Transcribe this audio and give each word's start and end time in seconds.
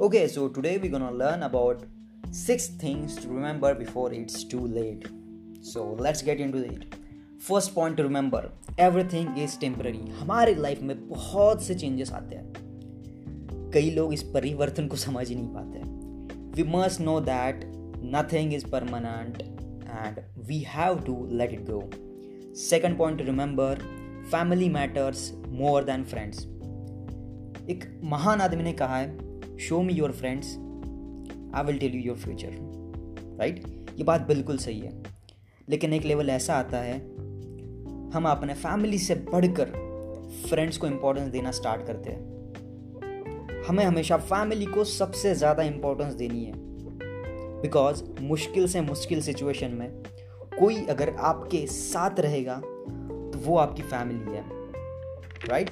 Okay, 0.00 0.28
so 0.28 0.48
today 0.48 0.78
we're 0.78 0.90
gonna 0.90 1.12
learn 1.12 1.42
about 1.42 1.82
six 2.32 2.68
things 2.68 3.16
to 3.16 3.28
remember 3.28 3.74
before 3.74 4.10
it's 4.14 4.44
too 4.44 4.66
late. 4.66 5.06
So 5.60 5.94
let's 5.98 6.22
get 6.22 6.40
into 6.40 6.62
it. 6.68 6.86
First 7.48 7.72
point 7.74 7.96
to 7.96 8.02
remember 8.02 8.48
everything 8.80 9.38
is 9.38 9.58
temporary 9.60 10.00
हमारे 10.20 10.54
life 10.54 10.82
में 10.82 11.08
बहुत 11.08 11.62
से 11.62 11.74
changes 11.74 12.12
आते 12.12 12.36
हैं। 12.36 13.70
कई 13.74 13.90
लोग 13.90 14.14
इस 14.14 14.22
परिवर्तन 14.22 14.88
को 14.88 14.96
समझ 14.96 15.28
ही 15.28 15.34
नहीं 15.34 15.48
पाते 15.48 16.62
we 16.62 16.68
must 16.78 17.00
know 17.00 17.20
that 17.20 17.64
nothing 18.16 18.54
is 18.54 18.66
permanent 18.70 19.42
and 19.42 20.24
we 20.46 20.64
have 20.68 21.00
to 21.00 21.26
let 21.32 21.52
it 21.52 21.70
go 21.70 21.90
second 22.58 22.98
point 22.98 23.18
to 23.18 23.24
remember 23.24 23.88
family 24.30 24.68
matters 24.68 25.32
more 25.48 25.84
than 25.84 26.04
friends 26.04 26.46
एक 27.70 28.00
महान 28.04 28.40
आदमी 28.40 28.62
ने 28.62 28.72
कहा 28.72 28.96
है 28.96 29.29
show 29.60 29.80
me 29.82 29.92
your 29.92 30.12
friends 30.12 30.56
I 31.54 31.64
will 31.64 31.78
tell 31.78 31.94
you 31.94 32.00
your 32.00 32.16
future 32.16 32.56
right 33.40 33.64
ये 33.98 34.04
बात 34.04 34.20
बिल्कुल 34.20 34.58
सही 34.58 34.80
है। 34.80 34.92
लेकिन 35.68 35.92
एक 35.92 36.04
लेवल 36.04 36.30
ऐसा 36.30 36.54
आता 36.54 36.78
है, 36.78 36.98
हम 38.10 38.28
अपने 38.28 38.54
फैमिली 38.54 38.98
से 38.98 39.14
बढ़कर 39.14 39.72
फ्रेंड्स 40.48 40.76
को 40.76 40.86
इंपॉर्टेंस 40.86 41.28
देना 41.28 41.50
स्टार्ट 41.50 41.86
करते 41.86 42.10
हैं। 42.10 43.62
हमें 43.68 43.84
हमेशा 43.84 44.16
फैमिली 44.16 44.66
को 44.66 44.84
सबसे 44.84 45.34
ज़्यादा 45.34 45.62
इंपॉर्टेंस 45.62 46.14
देनी 46.14 46.44
है। 46.44 46.52
बिकॉज़ 47.62 48.02
मुश्किल 48.20 48.66
से 48.68 48.80
मुश्किल 48.80 49.20
सिचुएशन 49.22 49.70
में 49.70 50.02
कोई 50.58 50.84
अगर 50.86 51.14
आपके 51.20 51.66
साथ 51.66 52.20
रहेगा 52.20 52.60
तो 52.60 53.38
वो 53.38 53.56
आपकी 53.56 53.82
फैमिली 53.82 54.36
है। 54.36 54.44
Right 55.48 55.70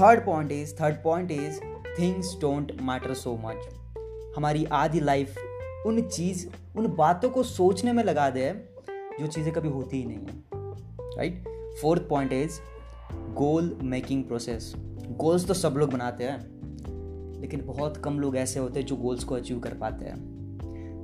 third 0.00 0.24
point 0.26 0.52
is 0.52 0.74
third 0.74 1.02
point 1.04 1.30
is 1.30 1.60
things 1.98 2.36
don't 2.40 2.72
matter 2.82 3.14
so 3.14 3.34
much 3.44 3.68
हमारी 4.36 4.64
आधी 4.64 5.00
लाइफ 5.00 5.36
उन 5.86 6.00
चीज़, 6.02 6.46
उन 6.76 6.86
बातों 6.96 7.30
को 7.30 7.42
सोचने 7.42 7.92
में 7.92 8.02
लगा 8.04 8.28
दे 8.30 8.50
जो 9.20 9.26
चीज़ें 9.26 9.52
कभी 9.54 9.68
होती 9.68 9.96
ही 9.96 10.04
नहीं 10.04 10.18
है। 10.18 10.44
Right 11.16 11.44
fourth 11.82 12.08
point 12.08 12.32
is 12.32 12.58
goal 13.34 13.76
making 13.82 14.24
process 14.24 14.72
goals 15.10 15.46
तो 15.46 15.54
सब 15.54 15.74
लोग 15.76 15.90
बनाते 15.92 16.24
हैं, 16.24 16.38
लेकिन 17.40 17.64
बहुत 17.66 17.96
कम 17.96 18.18
लोग 18.20 18.36
ऐसे 18.36 18.60
होते 18.60 18.80
हैं 18.80 18.86
जो 18.86 18.96
गोल्स 18.96 19.24
को 19.24 19.34
अचीव 19.34 19.58
कर 19.58 19.74
पाते 19.74 20.04
हैं। 20.04 20.16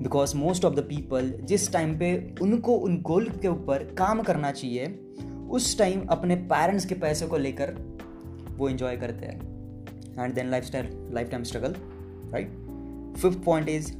Because 0.03 0.37
most 0.37 0.65
of 0.65 0.75
the 0.75 0.81
people 0.81 1.31
जिस 1.43 1.73
टाइम 1.73 1.99
पे 1.99 2.35
उनको, 2.43 2.75
उन 2.75 3.01
गोल 3.03 3.29
के 3.33 3.49
ऊपर 3.49 3.85
काम 3.99 4.23
करना 4.23 4.51
चाहिए, 4.53 4.87
उस 5.51 5.79
टाइम 5.79 6.07
अपने 6.07 6.37
पेरेंट्स 6.53 6.85
के 6.85 6.95
पैसे 6.95 7.27
को 7.27 7.37
लेकर 7.37 7.75
वो 8.59 8.69
इंजॉय 8.69 8.97
करते 8.97 9.27
हैं। 9.27 9.52
and 10.20 10.34
then 10.34 10.50
lifestyle 10.64 10.90
lifetime 11.30 11.44
struggle 11.44 11.76
right 12.34 12.50
fifth 13.18 13.44
point 13.46 13.70
is 13.70 13.94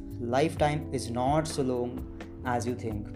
lifetime 0.58 0.90
is 0.94 1.10
not 1.12 1.46
so 1.46 1.62
long 1.62 2.46
as 2.56 2.68
you 2.68 2.74
think 2.84 3.08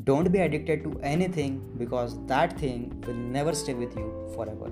don't 0.00 0.28
be 0.28 0.38
addicted 0.38 0.82
to 0.84 0.92
anything 1.36 1.58
because 1.78 2.12
that 2.32 2.60
thing 2.62 2.92
will 3.06 3.16
never 3.32 3.54
stay 3.54 3.74
with 3.74 3.98
you 3.98 4.10
forever 4.48 4.70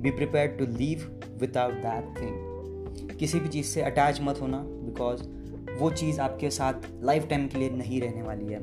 be 0.00 0.10
prepare 0.10 0.56
to 0.58 0.66
leave 0.78 1.10
without 1.40 1.74
that 1.82 2.20
thing 2.20 3.18
किसी 3.18 3.40
भी 3.40 3.48
चीज़ 3.48 3.66
से 3.66 3.82
attach 3.82 4.20
मत 4.22 4.40
होना 4.40 4.58
because 4.58 5.22
वो 5.78 5.90
चीज़ 5.90 6.20
आपके 6.20 6.50
साथ 6.50 6.88
life 7.04 7.28
time 7.28 7.46
के 7.48 7.58
लिए 7.58 7.70
नहीं 7.70 8.00
रहने 8.00 8.22
वाली 8.22 8.52
है 8.52 8.60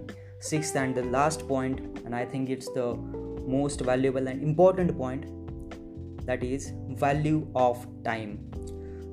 six 0.49 0.75
and 0.75 0.95
the 0.95 1.05
last 1.11 1.47
point 1.47 1.79
and 2.05 2.13
I 2.15 2.25
think 2.33 2.49
it's 2.49 2.69
the 2.77 3.45
most 3.49 3.81
valuable 3.81 4.27
and 4.27 4.43
important 4.43 4.97
point 4.97 5.25
that 6.26 6.44
is 6.44 6.72
value 7.04 7.42
of 7.56 7.86
time 8.04 8.36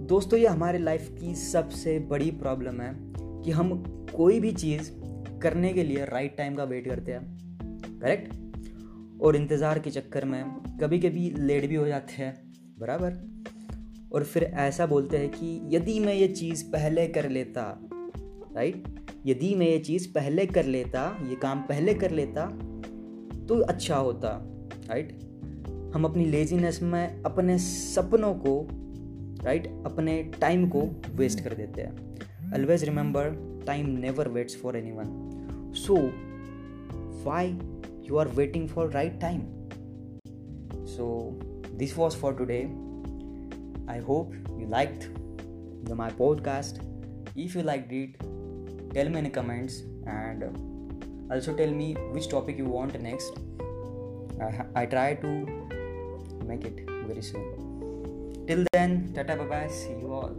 दोस्तों, 0.07 0.39
ये 0.39 0.47
हमारे 0.47 0.77
लाइफ 0.77 1.09
की 1.19 1.33
सबसे 1.35 1.97
बड़ी 2.09 2.29
प्रॉब्लम 2.31 2.81
है 2.81 2.93
कि 3.43 3.51
हम 3.51 3.73
कोई 4.15 4.39
भी 4.39 4.51
चीज़ 4.51 4.91
करने 5.41 5.73
के 5.73 5.83
लिए 5.83 6.05
राइट 6.05 6.35
टाइम 6.37 6.55
का 6.55 6.63
वेट 6.63 6.87
करते 6.87 7.11
हैं। 7.11 7.99
करेक्ट 8.01 9.21
और 9.21 9.35
इंतज़ार 9.35 9.79
के 9.79 9.89
चक्कर 9.89 10.25
में 10.25 10.43
कभी 10.81 10.99
कभी 10.99 11.29
लेट 11.37 11.67
भी 11.69 11.75
हो 11.75 11.87
जाते 11.87 12.13
हैं। 12.13 12.33
बराबर? 12.79 13.19
और 14.13 14.23
फिर 14.23 14.43
ऐसा 14.43 14.85
बोलते 14.85 15.17
हैं 15.17 15.29
कि 15.29 15.75
यदि 15.75 15.99
मैं 15.99 16.13
ये 16.13 16.27
चीज़ 16.27 16.63
पहले 16.65 17.07
कर 17.07 17.29
लेता 17.29 17.63
राइट 18.55 18.87
यदि 19.25 19.53
मैं 19.55 19.67
ये 19.67 19.79
चीज़ 19.79 20.07
पहले 20.13 20.45
कर 20.45 20.65
लेता, 20.65 21.17
ये 21.29 21.35
काम 21.35 21.61
पहले 21.61 21.93
कर 21.93 22.11
लेता 22.11 22.45
तो 23.47 23.59
अच्छा 23.63 23.95
होता 23.95 24.29
राइट 24.89 25.19
हम 25.93 26.05
अपनी 26.05 26.25
लेजीनेस 26.25 26.79
में 26.81 27.23
अपने 27.23 27.57
सपनों 27.59 28.33
को 28.33 28.67
राइट 29.43 29.67
right, 29.67 29.85
अपने 29.85 30.23
टाइम 30.23 30.69
को 30.69 30.81
वेस्ट 31.15 31.39
कर 31.39 31.53
देते 31.53 31.81
हैं। 31.81 32.15
Always 32.53 32.83
remember 32.83 33.29
time 33.65 33.85
never 33.85 34.27
waits 34.27 34.61
for 34.61 34.77
any 34.77 34.91
one 34.91 35.05
so 35.75 35.95
why 37.29 37.47
you 38.09 38.17
are 38.17 38.27
waiting 38.27 38.69
for 38.69 38.91
right 38.91 39.19
time 39.21 39.41
so 40.85 41.39
this 41.75 41.97
was 41.97 42.15
for 42.15 42.33
today 42.33 42.63
I 43.89 43.99
hope 43.99 44.33
you 44.33 44.69
like 44.69 44.89
the 45.85 45.91
my 45.91 46.09
podcast 46.09 46.83
if 47.37 47.57
you 47.57 47.63
like 47.63 47.81
it 47.81 48.17
tell 48.93 49.09
me 49.09 49.19
in 49.19 49.29
comments 49.29 49.81
and 50.07 50.43
also 51.31 51.53
tell 51.53 51.73
me 51.73 51.95
which 51.99 52.31
topic 52.31 52.59
you 52.59 52.65
want 52.65 52.97
next 52.97 53.39
I 54.77 54.85
try 54.85 55.15
to 55.15 55.61
make 56.51 56.65
it 56.65 56.83
very 57.07 57.23
soon. 57.23 57.47
Till 58.47 58.65
then, 58.73 59.13
tata 59.15 59.39
bye 59.39 59.47
bye. 59.51 59.67
See 59.67 59.95
you 60.03 60.11
all. 60.11 60.35